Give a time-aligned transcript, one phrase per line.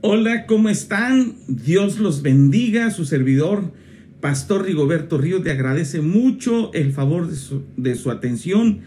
[0.00, 1.34] Hola, ¿cómo están?
[1.48, 2.92] Dios los bendiga.
[2.92, 3.72] Su servidor,
[4.20, 8.78] Pastor Rigoberto Ríos, le agradece mucho el favor de su, atención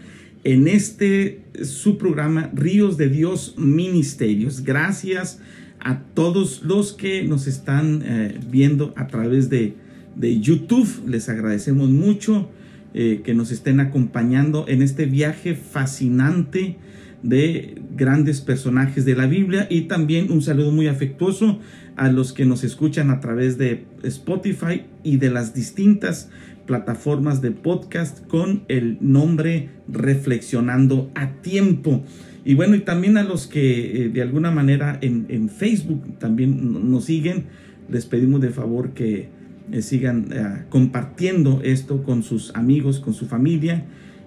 [0.42, 4.62] en este su programa Ríos de Dios Ministerios.
[4.62, 5.38] Gracias
[5.80, 9.74] a todos los que nos están eh, viendo a través de,
[10.16, 10.88] YouTube.
[11.06, 12.48] Les agradecemos mucho
[12.94, 16.78] eh, que nos estén acompañando en este viaje fascinante
[17.22, 21.60] de grandes personajes de la Biblia y también un saludo muy afectuoso
[21.96, 26.30] a los que nos escuchan a través de Spotify y de las distintas
[26.66, 32.02] plataformas de podcast con el nombre Reflexionando a Tiempo.
[32.44, 37.04] Y bueno, y también a los que eh, de alguna manera en, Facebook también nos
[37.04, 37.44] siguen,
[37.88, 39.28] les pedimos de favor que
[39.70, 43.84] eh, sigan eh, compartiendo esto con sus amigos, con su familia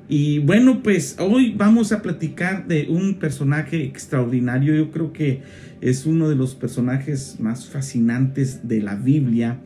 [0.08, 4.75] y bueno, pues hoy vamos a platicar de un personaje extraordinario.
[4.75, 5.42] Yo creo que
[5.81, 9.58] es uno de los personajes más fascinantes de la Biblia,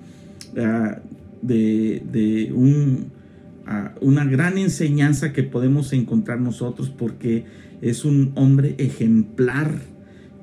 [0.57, 0.99] ah,
[1.41, 2.53] de,
[3.65, 7.43] ah, una gran enseñanza que podemos encontrar nosotros porque
[7.81, 9.73] es un hombre ejemplar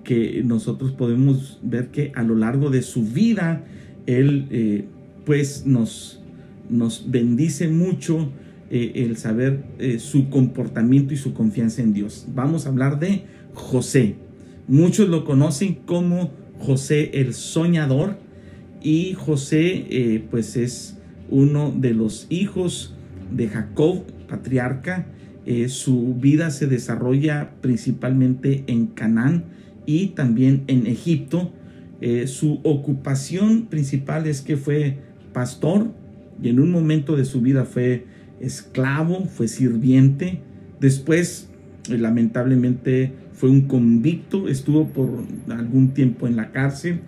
[0.05, 3.65] que nosotros podemos ver que a lo largo de su vida
[4.07, 4.85] él eh,
[5.25, 6.21] pues nos,
[6.69, 8.31] nos bendice mucho
[8.69, 12.27] eh, el saber eh, su comportamiento y su confianza en Dios.
[12.35, 13.23] Vamos a hablar de
[13.55, 14.17] José.
[14.67, 18.19] Muchos lo conocen como José el soñador
[18.83, 20.99] y José eh, pues es
[21.31, 22.97] uno de los hijos
[23.31, 25.07] de Jacob, patriarca.
[25.69, 29.45] su vida se desarrolla principalmente en Canaán
[29.87, 31.53] y también en Egipto.
[32.27, 34.99] su ocupación principal es que fue
[35.33, 35.93] pastor
[36.43, 40.41] y en un momento de su vida fue esclavo, fue sirviente,
[40.81, 41.49] después
[41.89, 47.01] eh, lamentablemente fue un convicto, estuvo por algún tiempo en la cárcel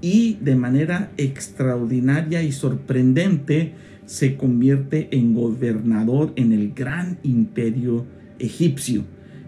[0.00, 3.72] y de manera extraordinaria y sorprendente
[4.04, 8.04] se convierte en gobernador en el gran imperio
[8.38, 9.04] egipcio.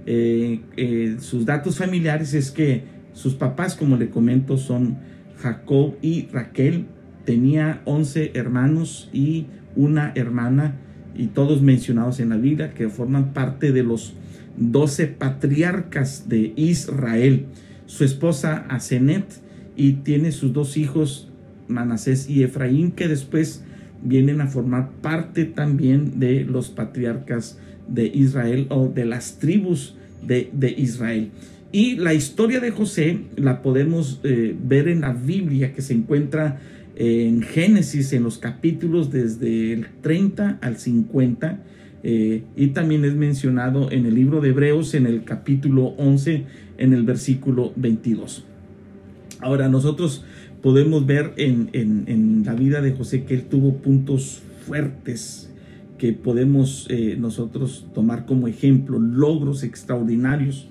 [0.07, 2.83] Eh, eh, sus datos familiares es que
[3.13, 4.99] sus papás, como le comento, son
[5.39, 6.87] Jacob y Raquel.
[7.25, 10.77] Tenía 11 hermanos y una hermana
[11.19, 14.15] y todos mencionados en la Biblia que forman parte de los
[14.57, 17.47] doce patriarcas de Israel.
[17.87, 19.27] Su esposa Asenet
[19.77, 21.29] y tiene sus dos hijos
[21.67, 23.63] Manasés y Efraín que después
[24.03, 27.59] vienen a formar parte también de los patriarcas
[27.89, 29.97] de Israel o de las tribus
[30.27, 31.31] de, Israel.
[31.73, 36.61] Y la historia de José la podemos eh, ver en la Biblia que se encuentra
[37.01, 41.61] en Génesis, en los capítulos desde el 30 al 50,
[42.03, 46.45] eh, y también es mencionado en el libro de Hebreos, en el capítulo 11,
[46.77, 48.45] en el versículo 22.
[49.39, 50.25] Ahora, nosotros
[50.61, 55.53] podemos ver en, la vida de José que él tuvo puntos fuertes
[55.99, 60.69] que podemos eh, nosotros tomar como ejemplo, logros extraordinarios.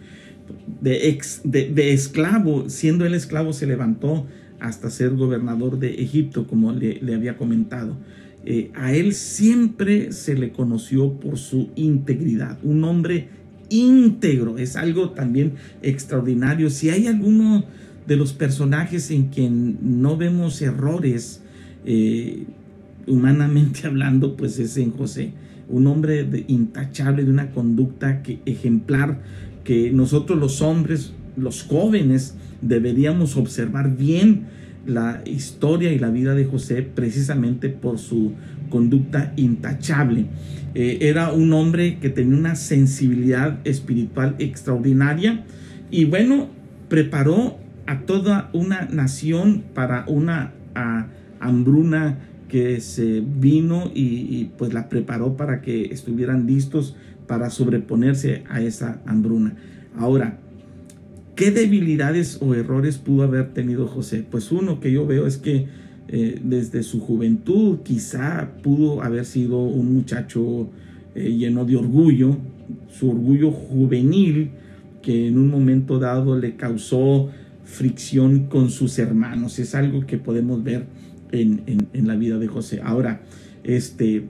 [0.81, 4.25] De, ex, de esclavo, siendo el esclavo, se levantó
[4.59, 7.97] hasta ser gobernador de Egipto, como le, había comentado.
[8.45, 13.27] Eh, a él siempre se le conoció por su integridad, un hombre
[13.69, 16.69] íntegro, es algo también extraordinario.
[16.69, 17.65] Si hay alguno
[18.07, 21.41] de los personajes en quien no vemos errores,
[21.85, 22.45] eh,
[23.05, 25.33] humanamente hablando, pues es en José,
[25.69, 29.21] un hombre de, intachable, de una conducta que, ejemplar,
[29.63, 34.45] que nosotros los hombres, los jóvenes, deberíamos observar bien
[34.85, 38.33] la historia y la vida de José precisamente por su
[38.69, 40.25] conducta intachable.
[40.73, 45.45] Eh, era un hombre que tenía una sensibilidad espiritual extraordinaria
[45.91, 46.49] y bueno,
[46.89, 50.53] preparó a toda una nación para una
[51.39, 56.95] hambruna que se vino y, y, pues la preparó para que estuvieran listos
[57.27, 59.55] para sobreponerse a esa hambruna.
[59.97, 60.39] Ahora,
[61.37, 64.25] ¿Qué debilidades o errores pudo haber tenido José?
[64.27, 65.67] Pues uno que yo veo es que
[66.07, 70.67] eh, desde su juventud quizá pudo haber sido un muchacho
[71.13, 72.37] eh, lleno de orgullo,
[72.89, 74.49] su orgullo juvenil
[75.03, 77.29] que en un momento dado le causó
[77.65, 79.59] fricción con sus hermanos.
[79.59, 80.87] Es algo que podemos ver
[81.31, 81.61] en,
[81.93, 82.81] la vida de José.
[82.83, 83.21] Ahora,
[83.63, 84.23] este,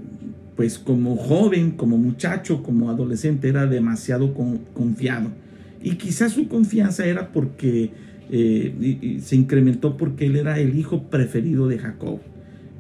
[0.57, 5.46] pues como joven, como muchacho, como adolescente, era demasiado confiado.
[5.87, 7.91] Y quizás su confianza era porque
[8.29, 12.19] eh, se incrementó porque él era el hijo preferido de Jacob.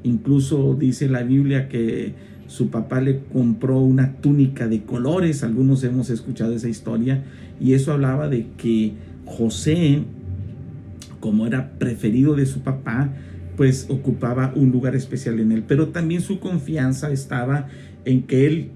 [0.03, 2.11] Incluso dice la Biblia que
[2.47, 7.23] su papá le compró una túnica de colores, algunos hemos escuchado esa historia,
[7.61, 8.91] y eso hablaba de que
[9.23, 10.01] José,
[11.21, 13.13] como era preferido de su papá,
[13.55, 17.69] pues ocupaba un lugar especial en él, pero también su confianza estaba
[18.03, 18.71] en que él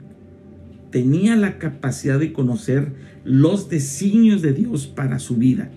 [0.89, 5.69] tenía la capacidad de conocer los designios de Dios para su vida.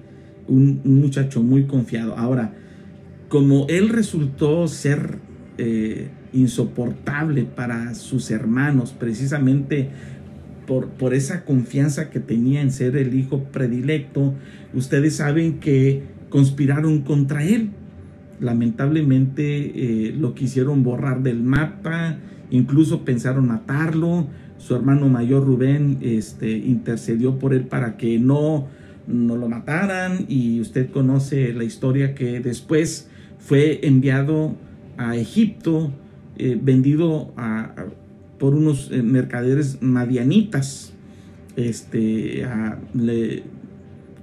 [0.47, 2.17] Un, muchacho muy confiado.
[2.17, 2.55] Ahora,
[3.29, 5.19] como él resultó ser
[5.59, 9.91] eh, insoportable para sus hermanos, precisamente
[10.67, 14.35] por, esa confianza que tenía en ser el hijo predilecto,
[14.73, 17.71] ustedes saben que conspiraron contra él
[18.41, 22.19] lamentablemente eh, lo quisieron borrar del mapa,
[22.51, 24.27] incluso pensaron matarlo.
[24.65, 28.67] Su hermano mayor Rubén este, intercedió por él para que no,
[29.07, 34.57] no lo mataran y usted conoce la historia que después fue enviado
[34.97, 35.93] a Egipto,
[36.39, 37.75] eh, vendido a,
[38.39, 40.95] por unos eh, mercaderes madianitas.
[41.57, 42.47] Este,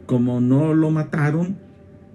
[0.07, 1.57] como no lo mataron,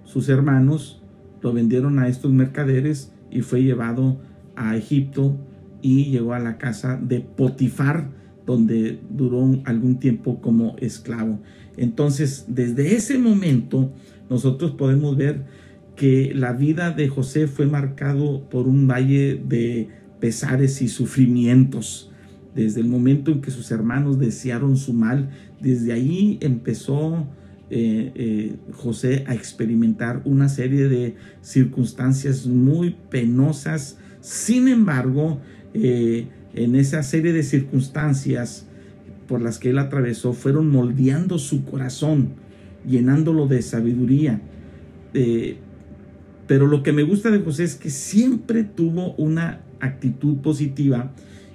[0.03, 1.01] sus hermanos
[1.41, 4.17] lo vendieron a estos mercaderes y fue llevado
[4.57, 5.37] a Egipto
[5.81, 8.09] y llegó a la casa de Potifar,
[8.45, 11.39] donde duró algún tiempo como esclavo.
[11.75, 13.91] Entonces, desde ese momento,
[14.29, 15.45] nosotros podemos ver
[15.95, 19.89] que la vida de José fue marcado por un valle de
[20.19, 22.11] pesares y sufrimientos.
[22.55, 25.29] Desde el momento en que sus hermanos desearon su mal,
[25.59, 27.27] desde ahí empezó
[27.69, 33.97] eh, eh, José a experimentar una serie de circunstancias muy penosas.
[34.21, 35.41] Sin embargo,
[35.83, 38.65] eh, en esa serie de circunstancias
[39.27, 42.29] por las que él atravesó, fueron moldeando su corazón,
[42.87, 44.41] llenándolo de sabiduría.
[46.47, 51.11] pero lo que me gusta de José es que siempre tuvo una actitud positiva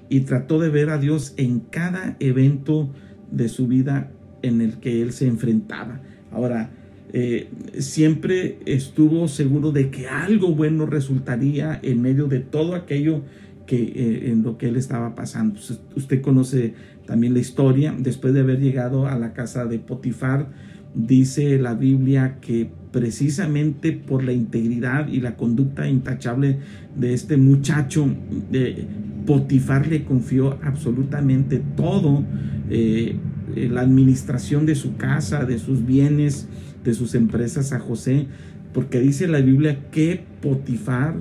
[0.09, 2.91] y trató de ver a Dios en cada evento
[3.31, 4.11] de su vida
[4.43, 6.03] en el que él se enfrentaba.
[6.31, 6.71] Ahora,
[7.15, 7.49] eh,
[7.79, 13.23] siempre estuvo seguro de que algo bueno resultaría en medio de todo aquello
[13.67, 15.59] que eh, en lo que él estaba pasando.
[15.97, 16.75] Usted conoce
[17.07, 17.95] también la historia.
[17.99, 20.49] Después de haber llegado a la casa de Potifar,
[20.95, 26.59] dice la Biblia que precisamente por la integridad y la conducta intachable
[26.97, 28.07] de este muchacho,
[28.51, 28.87] de
[29.27, 32.25] Potifar le confió absolutamente todo.
[32.71, 33.17] Eh,
[33.55, 36.49] eh, la administración de su casa, de sus bienes,
[36.85, 38.27] de sus empresas a José,
[38.73, 41.17] porque dice la Biblia que Potifar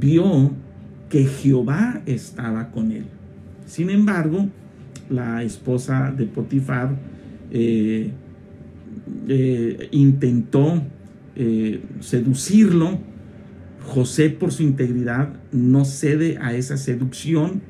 [0.00, 0.52] vio
[1.08, 3.04] que Jehová estaba con él.
[3.66, 4.48] Sin embargo,
[5.08, 6.96] la esposa de Potifar
[7.50, 8.10] eh,
[9.28, 10.82] eh, intentó
[12.00, 12.98] seducirlo.
[13.84, 17.62] José, por su integridad, no cede a esa seducción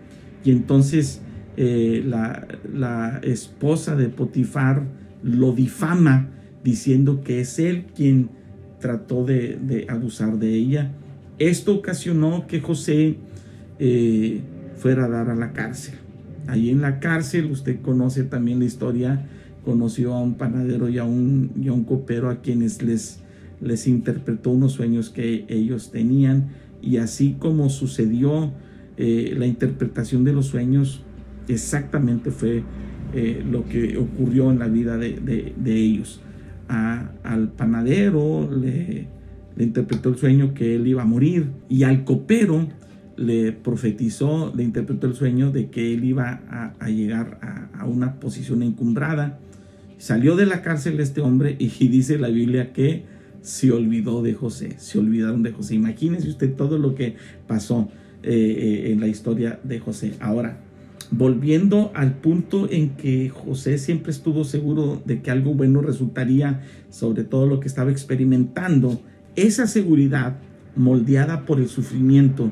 [0.46, 1.20] y entonces
[1.56, 4.84] eh, la, esposa de Potifar
[5.22, 6.28] lo difama
[6.62, 8.30] diciendo que es él quien
[8.78, 10.92] trató de, abusar de ella.
[11.38, 13.16] Esto ocasionó que José
[13.78, 14.40] eh,
[14.84, 15.94] a dar a la cárcel.
[16.46, 19.27] Ahí en la cárcel, usted conoce también la historia,
[19.65, 23.19] conoció a un panadero y a un, y un copero a quienes les,
[23.60, 26.50] les interpretó unos sueños que ellos tenían.
[26.81, 28.53] Y así como sucedió
[28.96, 31.03] eh, la interpretación de los sueños,
[31.48, 32.62] exactamente fue
[33.12, 36.20] eh, lo que ocurrió en la vida de, ellos.
[36.69, 39.08] al panadero le,
[39.58, 42.69] interpretó el sueño que él iba a morir y al copero
[43.17, 46.41] le profetizó, le interpretó el sueño de que él iba
[46.79, 49.39] a, llegar a, una posición encumbrada.
[49.99, 53.05] Salió de la cárcel este hombre y, dice la Biblia que
[53.41, 55.75] se olvidó de José, se olvidaron de José.
[55.75, 57.89] Imagínese usted todo lo que pasó
[58.23, 60.15] eh, eh, en la historia de José.
[60.20, 60.58] Ahora,
[61.11, 67.23] volviendo al punto en que José siempre estuvo seguro de que algo bueno resultaría sobre
[67.23, 69.01] todo lo que estaba experimentando,
[69.37, 70.39] esa seguridad
[70.75, 72.51] moldeada por el sufrimiento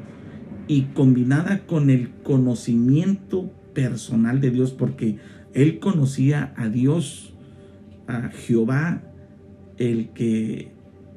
[0.69, 5.19] y combinada con el conocimiento personal de Dios, porque
[5.53, 7.35] él conocía a Dios,
[8.07, 9.03] a Jehová,
[9.79, 10.73] el que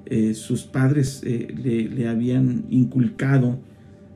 [0.06, 1.48] eh, sus padres eh,
[1.94, 3.60] le habían inculcado,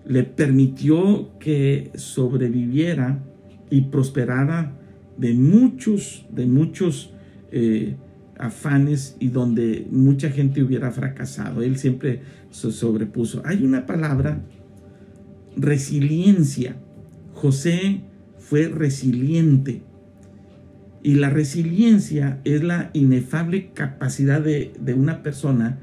[0.05, 3.23] le permitió que sobreviviera
[3.69, 4.73] y prosperara
[5.17, 7.13] de muchos, de muchos
[7.51, 7.95] eh,
[8.37, 11.61] afanes y donde mucha gente hubiera fracasado.
[11.61, 13.41] Él siempre se sobrepuso.
[13.45, 14.41] Hay una palabra,
[15.55, 16.75] resiliencia.
[17.33, 18.01] José
[18.37, 19.81] fue resiliente.
[21.03, 25.79] Y la resiliencia es la inefable capacidad de, una persona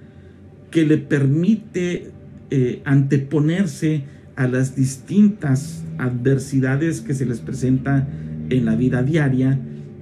[0.71, 2.11] que le permite
[2.51, 4.05] eh, anteponerse
[4.37, 8.07] a las distintas adversidades que se les presenta
[8.51, 9.59] en la vida diaria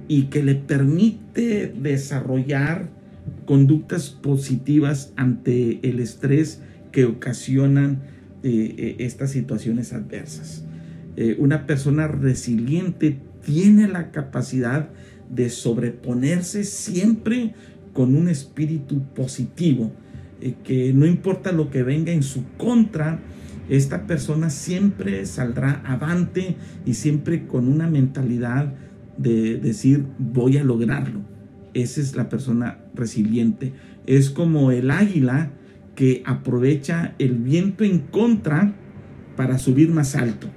[0.07, 2.89] y que le permite desarrollar
[3.45, 8.01] conductas positivas ante el estrés que ocasionan
[8.43, 10.63] eh, eh, estas situaciones adversas.
[11.15, 14.89] Eh, una persona resiliente tiene la capacidad
[15.29, 17.55] de sobreponerse siempre
[17.93, 19.91] con un espíritu positivo,
[20.63, 23.19] que no importa lo que venga en su contra,
[23.69, 28.73] esta persona siempre saldrá avante y siempre con una mentalidad
[29.17, 31.21] de decir voy a lograrlo.
[31.73, 33.73] Esa es la persona resiliente.
[34.05, 35.51] Es como el águila
[35.97, 38.75] que aprovecha el viento en contra
[39.35, 40.47] para subir más alto.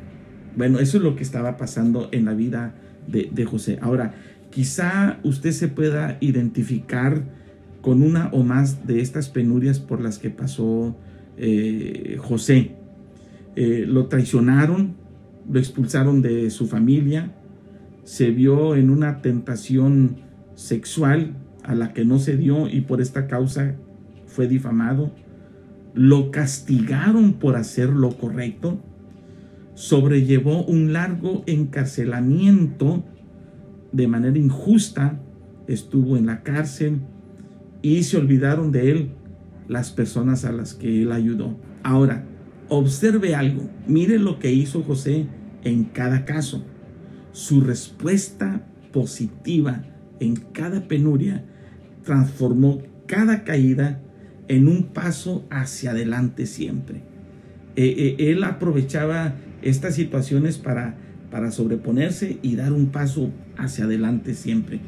[0.55, 2.75] Bueno, eso es lo que estaba pasando en la vida
[3.07, 3.79] de, José.
[3.81, 4.13] Ahora,
[4.51, 7.23] quizá usted se pueda identificar
[7.81, 10.95] con una o más de estas penurias por las que pasó
[11.39, 12.73] eh, José.
[13.57, 14.95] Eh, lo traicionaron,
[15.51, 17.33] lo expulsaron de su familia,
[18.05, 20.19] se vio en una tentación
[20.55, 21.33] sexual
[21.63, 23.75] a la que no se dio y por esta causa
[24.27, 25.11] fue difamado.
[25.95, 28.81] Lo castigaron por hacer lo correcto.
[29.75, 33.05] Sobrellevó un largo encarcelamiento
[33.93, 35.21] de manera injusta.
[35.67, 37.01] Estuvo en la cárcel
[37.83, 39.11] y se olvidaron de él
[39.69, 41.57] las personas a las que él ayudó.
[41.83, 42.25] Ahora,
[42.69, 43.71] observe algo.
[43.87, 45.27] Mire lo que hizo José
[45.63, 46.65] en cada caso
[47.33, 49.85] su respuesta positiva
[50.19, 51.45] en cada penuria
[52.03, 54.01] transformó cada caída
[54.51, 57.03] en un paso hacia adelante siempre.
[57.77, 60.97] Eh, eh, él aprovechaba estas situaciones para,
[61.31, 64.81] para sobreponerse y dar un paso hacia adelante siempre.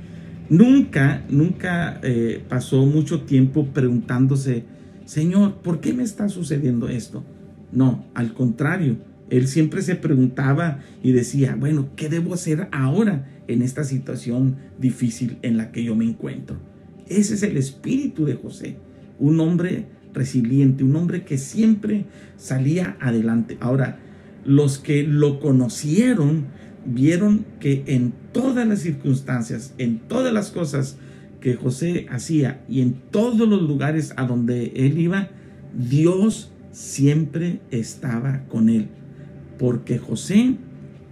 [0.51, 4.65] Nunca, nunca eh, pasó mucho tiempo preguntándose,
[5.05, 7.23] Señor, ¿por qué me está sucediendo esto?
[7.71, 8.97] No, al contrario,
[9.31, 15.39] él siempre se preguntaba y decía, bueno, ¿qué debo hacer ahora en esta situación difícil
[15.43, 16.57] en la que yo me encuentro?
[17.07, 18.77] Ese es el espíritu de José,
[19.23, 23.57] un hombre resiliente, un hombre que siempre salía adelante.
[23.61, 23.99] Ahora,
[24.45, 26.47] los que lo conocieron
[26.85, 30.97] vieron que en todas las circunstancias, en todas las cosas
[31.41, 35.29] que José hacía y en todos los lugares a donde él iba,
[35.73, 38.89] Dios siempre estaba con él
[39.63, 40.57] porque José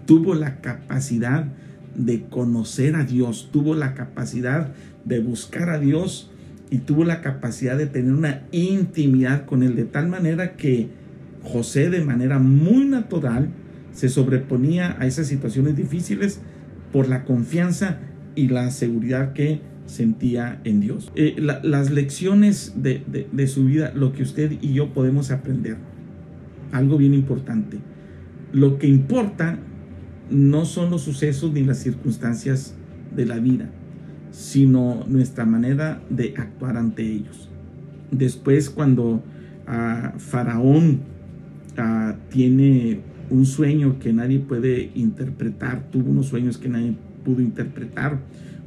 [0.07, 1.47] tuvo la capacidad
[1.95, 4.73] de conocer a Dios, tuvo la capacidad
[5.05, 6.30] de buscar a Dios
[6.71, 10.89] y tuvo la capacidad de tener una intimidad con Él, de tal manera que
[11.43, 13.49] José de manera muy natural
[13.93, 16.41] se sobreponía a esas situaciones difíciles
[16.93, 17.99] por la confianza
[18.37, 21.11] y la seguridad que sentía en Dios.
[21.17, 25.77] Eh, las lecciones de, de su vida, lo que usted y yo podemos aprender,
[26.71, 27.79] algo bien importante
[28.53, 29.59] lo que importa
[30.31, 32.75] no son los sucesos ni las circunstancias
[33.15, 33.71] de la vida,
[34.31, 37.49] sino nuestra manera de actuar ante ellos.
[38.11, 39.23] Después, cuando
[39.67, 41.01] ah, Faraón
[41.77, 46.95] ah, tiene un sueño que nadie puede interpretar, tuvo unos sueños que nadie
[47.25, 48.19] pudo interpretar.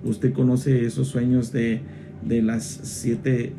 [0.03, 1.81] Usted conoce esos sueños de,
[2.25, 3.53] de las siete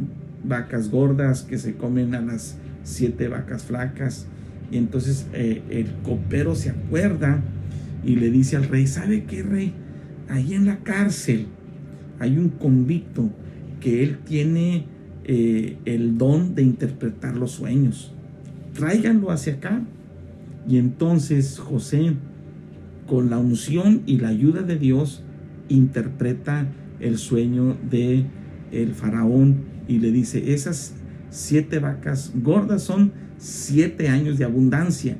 [0.44, 4.26] vacas gordas que se comen a las siete vacas flacas
[4.70, 7.42] y entonces eh, el copero se acuerda
[8.04, 9.73] y le dice al rey, ¿sabe qué rey?
[10.28, 11.46] Ahí en la cárcel
[12.18, 13.30] hay un convicto
[13.80, 14.87] que él tiene
[15.25, 18.12] eh, el don de interpretar los sueños.
[18.75, 19.83] Tráiganlo hacia acá.
[20.68, 22.14] Y entonces José,
[23.06, 25.23] con la unción y la ayuda de Dios,
[25.68, 26.66] interpreta
[27.00, 28.25] el sueño de
[28.73, 30.94] el faraón y le dice, esas
[31.30, 35.16] siete vacas gordas son siete años de abundancia.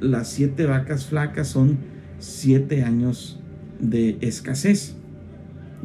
[0.00, 1.78] Las siete vacas flacas son
[2.18, 3.40] siete años
[3.80, 4.96] de escasez.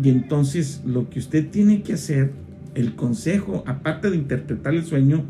[0.01, 2.31] Y entonces lo que usted tiene que hacer,
[2.75, 5.23] el consejo, aparte de interpretar el sueño,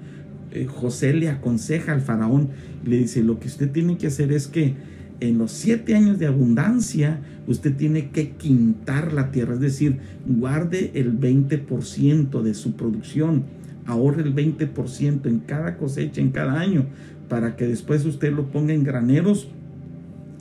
[0.52, 2.50] eh, José le aconseja al faraón,
[2.84, 4.76] le dice, lo que usted tiene que hacer es que
[5.20, 9.98] en los siete años de abundancia, usted tiene que quintar la tierra, es decir,
[10.28, 13.46] guarde el 20% de su producción
[13.88, 16.86] ahorre el 20% en cada cosecha, en cada año,
[17.30, 19.48] para que después usted lo ponga en graneros.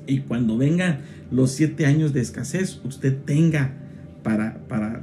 [0.07, 0.99] Y cuando vengan
[1.31, 3.73] los siete años de escasez, usted tenga
[4.27, 5.03] para, para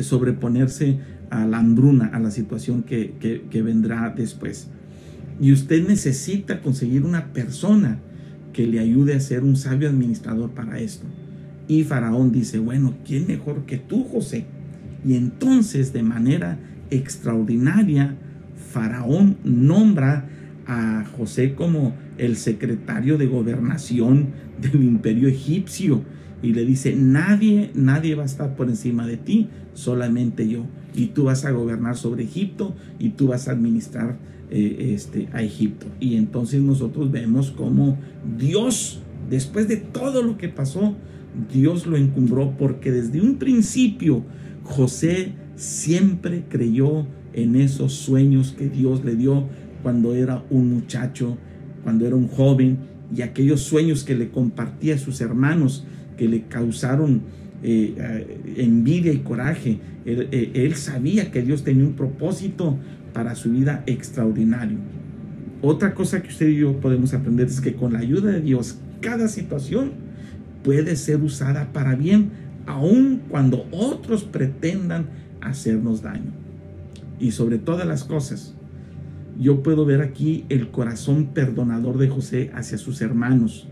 [0.00, 0.98] sobreponerse
[1.30, 3.14] a la hambruna, a la situación que,
[3.48, 4.66] que vendrá después.
[5.40, 8.00] Y usted necesita conseguir una persona
[8.52, 11.06] que le ayude a ser un sabio administrador para esto.
[11.68, 14.46] Y Faraón dice, bueno, ¿quién mejor que tú, José?
[15.06, 16.58] Y entonces, de manera
[16.90, 18.16] extraordinaria,
[18.72, 20.26] Faraón nombra
[20.66, 24.30] a José como el secretario de gobernación
[24.60, 26.02] del imperio egipcio
[26.42, 30.66] y le dice, nadie, nadie va a estar por encima de ti, solamente yo.
[30.94, 34.18] Y tú vas a gobernar sobre Egipto y tú vas a administrar
[34.50, 35.86] eh, este, a Egipto.
[36.00, 37.98] Y entonces nosotros vemos como
[38.36, 40.96] Dios, después de todo lo que pasó,
[41.52, 44.24] Dios lo encumbró porque desde un principio
[44.64, 49.48] José siempre creyó en esos sueños que Dios le dio
[49.82, 51.38] cuando era un muchacho,
[51.82, 52.78] cuando era un joven,
[53.14, 55.84] y aquellos sueños que le compartía a sus hermanos,
[56.16, 57.22] que le causaron
[57.62, 59.78] eh, eh, envidia y coraje.
[60.04, 62.78] él, sabía que Dios tenía un propósito
[63.12, 64.78] para su vida extraordinario.
[65.60, 68.78] Otra cosa que usted y yo podemos aprender es que con la ayuda de Dios,
[69.00, 69.92] cada situación
[70.64, 72.30] puede ser usada para bien,
[72.66, 75.06] aun cuando otros pretendan
[75.40, 76.32] hacernos daño.
[77.20, 78.54] Y sobre todas las cosas,
[79.38, 83.68] yo puedo ver aquí el corazón perdonador de José hacia sus hermanos.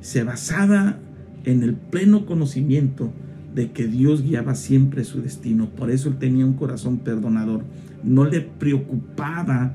[0.00, 0.98] Se basaba
[1.44, 3.12] en el pleno conocimiento
[3.54, 5.68] de que Dios guiaba siempre su destino.
[5.70, 7.64] Por eso él tenía un corazón perdonador.
[8.02, 9.74] No le preocupaba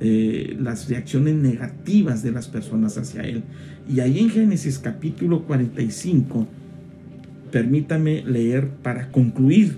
[0.00, 3.42] eh, las reacciones negativas de las personas hacia él.
[3.88, 6.46] Y ahí en Génesis capítulo 45,
[7.50, 9.76] permítame leer para concluir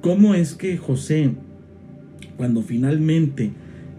[0.00, 1.32] cómo es que José,
[2.36, 3.52] cuando finalmente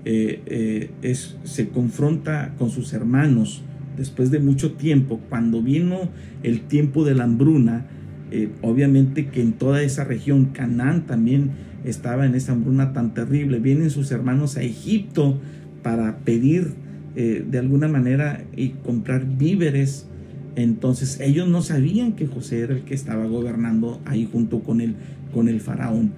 [0.05, 3.63] eh, eh, es, se confronta con sus hermanos,
[4.01, 6.09] después de mucho tiempo, cuando vino
[6.41, 7.85] el tiempo de la hambruna,
[8.31, 11.51] eh, obviamente que en toda esa región, Canaán también
[11.83, 13.59] estaba en esa hambruna tan terrible.
[13.59, 15.39] Vienen sus hermanos a Egipto
[15.83, 16.73] para pedir
[17.15, 20.07] eh, de alguna manera y comprar víveres.
[20.55, 24.95] Entonces ellos no sabían que José era el que estaba gobernando ahí junto con el,
[25.31, 26.13] con el faraón.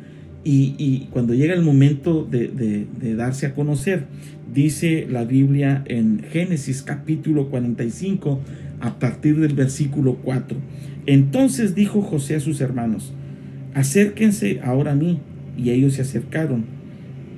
[0.45, 4.07] Y, cuando llega el momento de, de darse a conocer,
[4.53, 8.41] dice la Biblia en Génesis capítulo 45
[8.79, 10.57] a partir del versículo 4.
[11.05, 13.13] Entonces dijo José a sus hermanos,
[13.73, 15.19] acérquense ahora a mí.
[15.57, 16.65] Y ellos se acercaron.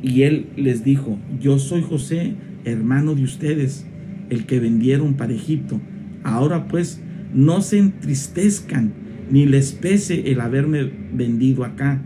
[0.01, 3.85] Y él les dijo, yo soy José, hermano de ustedes,
[4.29, 5.81] el que vendieron para Egipto.
[6.23, 7.01] Ahora pues,
[7.33, 8.93] no se entristezcan,
[9.29, 12.01] ni les pese el haberme vendido acá,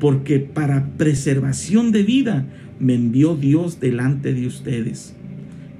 [0.00, 2.46] porque para preservación de vida
[2.82, 5.14] me envió Dios delante de ustedes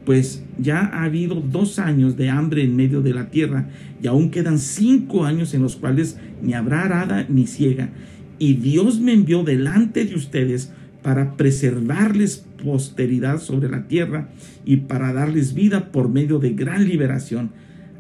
[0.05, 3.69] pues ya ha habido dos años de hambre en medio de la tierra
[4.03, 7.91] y aún quedan cinco años en los cuales ni habrá arada ni ciega.
[8.39, 14.29] Y Dios me envió delante de ustedes para preservarles posteridad sobre la tierra
[14.65, 17.51] y para darles vida por medio de gran liberación.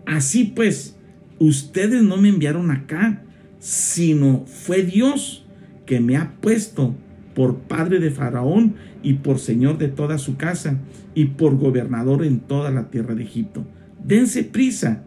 [0.07, 0.97] Así pues,
[1.39, 3.23] ustedes no me enviaron acá,
[3.61, 5.45] sino fue Dios
[5.87, 6.97] que me ha puesto
[7.35, 10.79] por padre de Faraón y por señor de toda su casa
[11.15, 13.65] y por gobernador en toda la tierra de Egipto.
[14.05, 15.05] Dense prisa,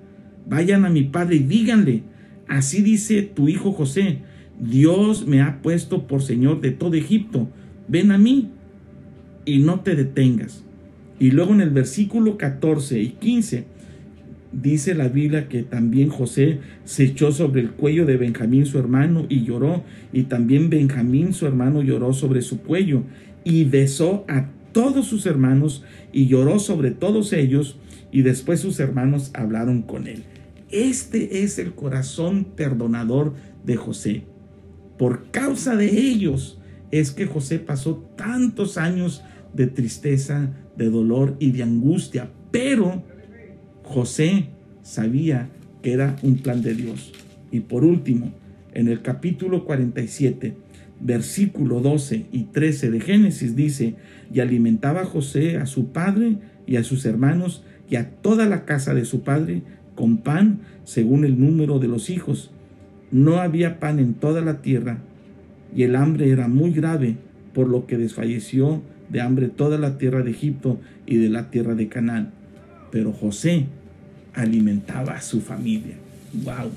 [0.48, 2.04] vayan a mi padre y díganle,
[2.48, 4.20] así dice tu hijo José,
[4.60, 7.50] Dios me ha puesto por señor de todo Egipto,
[7.88, 8.52] ven a mí
[9.46, 10.64] y no te detengas.
[11.20, 13.75] Y luego en el versículo 14 y 15
[14.62, 19.26] dice la Biblia que también José se echó sobre el cuello de Benjamín su hermano
[19.30, 23.04] y lloró, y también Benjamín su hermano lloró sobre su cuello,
[23.44, 27.78] y besó a todos sus hermanos y lloró sobre todos ellos,
[28.12, 30.24] y después sus hermanos hablaron con él.
[30.72, 33.34] Este es el corazón perdonador
[33.66, 34.24] de José.
[34.98, 36.60] Por causa de ellos
[36.92, 43.04] es que José pasó tantos años de tristeza, de dolor y de angustia, pero
[43.86, 44.48] José
[44.82, 45.48] sabía
[45.84, 47.14] que era un plan de Dios.
[47.52, 48.34] Y por último,
[48.74, 50.56] en el capítulo 47,
[51.00, 53.96] versículo 12 y 13 de Génesis dice,
[54.34, 58.96] y alimentaba José a su padre y a sus hermanos y a toda la casa
[58.96, 59.62] de su padre
[59.94, 62.52] con pan según el número de los hijos.
[63.12, 64.98] No había pan en toda la tierra
[65.76, 67.18] y el hambre era muy grave,
[67.54, 71.76] por lo que desfalleció de hambre toda la tierra de Egipto y de la tierra
[71.76, 72.45] de Canaán
[72.96, 73.66] pero José
[74.34, 75.98] alimentaba a su familia.
[76.46, 76.72] ¡Wow!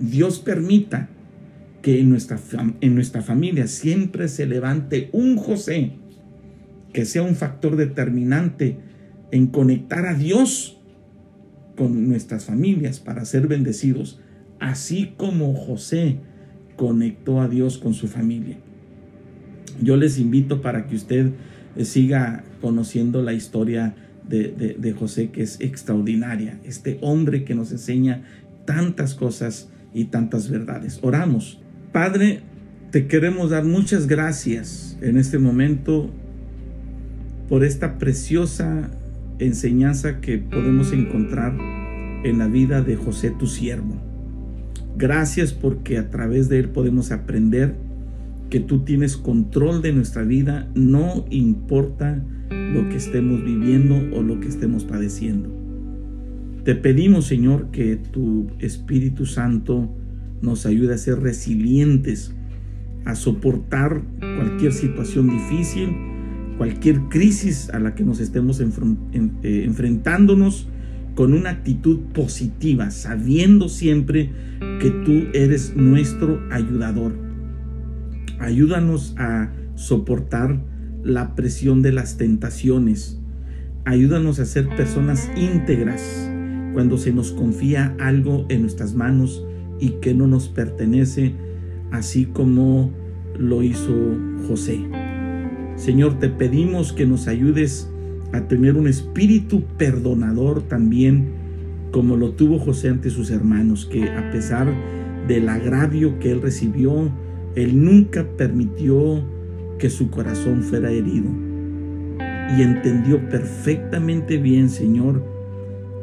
[0.00, 1.10] Dios permita
[1.82, 2.38] que en nuestra,
[2.80, 5.90] en nuestra familia siempre se levante un José
[6.94, 8.78] que sea un factor determinante
[9.30, 10.80] en conectar a Dios
[11.76, 14.20] con nuestras familias para ser bendecidos,
[14.60, 16.16] así como José
[16.76, 18.56] conectó a Dios con su familia.
[19.82, 21.32] Yo les invito para que usted
[21.76, 23.94] eh, siga conociendo la historia
[24.28, 26.58] de, José, que es extraordinaria.
[26.64, 28.22] Este hombre que nos enseña
[28.64, 30.98] tantas cosas y tantas verdades.
[31.02, 31.60] Oramos.
[31.92, 32.40] Padre,
[32.90, 36.10] te queremos dar muchas gracias en este momento
[37.48, 38.90] por esta preciosa
[39.38, 41.54] enseñanza que podemos encontrar
[42.24, 43.96] en la vida de José tu siervo.
[44.96, 47.76] Gracias porque a través de él podemos aprender
[48.50, 54.40] que tú tienes control de nuestra vida, no importa lo que estemos viviendo o lo
[54.40, 55.54] que estemos padeciendo.
[56.64, 59.94] Te pedimos, Señor, que tu Espíritu Santo
[60.42, 62.34] nos ayude a ser resilientes,
[63.04, 65.90] a soportar cualquier situación difícil,
[66.58, 68.66] cualquier crisis a la que nos estemos eh,
[69.64, 70.68] enfrentándonos
[71.14, 74.30] con una actitud positiva, sabiendo siempre
[74.80, 77.27] que tú eres nuestro ayudador.
[78.38, 80.60] Ayúdanos a soportar
[81.02, 83.18] la presión de las tentaciones.
[83.84, 86.30] Ayúdanos a ser personas íntegras
[86.72, 89.44] cuando se nos confía algo en nuestras manos
[89.80, 91.34] y que no nos pertenece,
[91.90, 92.90] así como
[93.38, 93.94] lo hizo
[94.46, 94.80] José.
[95.76, 97.88] Señor, te pedimos que nos ayudes
[98.32, 101.28] a tener un espíritu perdonador también,
[101.92, 104.72] como lo tuvo José ante sus hermanos, que a pesar
[105.26, 107.10] del agravio que él recibió,
[107.62, 109.22] él nunca permitió
[109.78, 111.28] que su corazón fuera herido.
[112.56, 115.22] Y entendió perfectamente bien, Señor,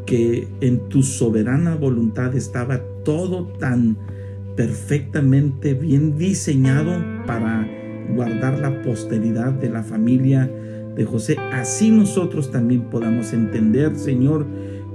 [0.06, 3.98] que en tu soberana voluntad estaba todo tan
[4.56, 6.92] perfectamente bien diseñado
[7.26, 7.68] para
[8.14, 10.50] guardar la posteridad de la familia
[10.96, 11.38] de José.
[11.52, 14.46] Así nosotros también podamos entender, Señor,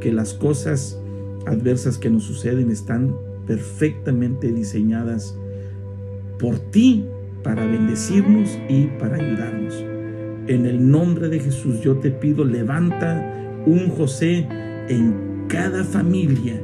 [0.01, 1.01] que las cosas
[1.47, 3.15] adversas que nos suceden están
[3.47, 5.37] perfectamente diseñadas
[6.41, 7.05] por ti
[7.43, 9.85] para bendecirnos y para ayudarnos.
[10.47, 14.47] En el nombre de Jesús yo te pido, levanta un José
[14.89, 16.61] en cada familia.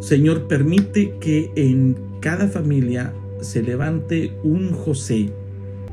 [0.00, 5.30] Señor, permite que en cada familia se levante un José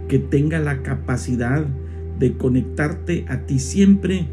[0.08, 1.66] que tenga la capacidad
[2.20, 4.28] de conectarte a ti siempre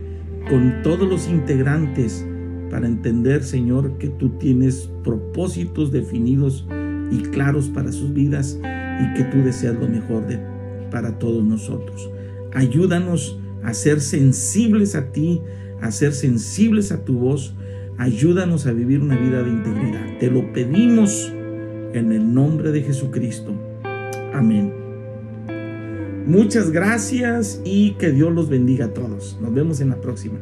[0.48, 2.26] con todos los integrantes
[2.70, 6.66] para entender, Señor, que tú tienes propósitos definidos
[7.10, 8.58] y claros para sus vidas
[9.00, 10.38] y que tú deseas lo mejor de,
[10.90, 12.10] para todos nosotros.
[12.52, 15.40] Ayúdanos a ser sensibles a ti,
[15.80, 17.54] a ser sensibles a tu voz.
[17.98, 20.18] Ayúdanos a vivir una vida de integridad.
[20.18, 21.32] Te lo pedimos
[21.92, 23.54] en el nombre de Jesucristo.
[24.32, 24.72] Amén.
[26.26, 29.38] Muchas gracias y que Dios los bendiga a todos.
[29.40, 30.38] Nos vemos en la próxima.